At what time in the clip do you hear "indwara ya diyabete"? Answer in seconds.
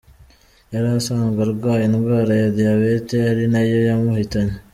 1.87-3.15